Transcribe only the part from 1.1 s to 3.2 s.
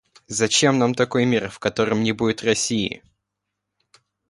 мир, в котором не будет России!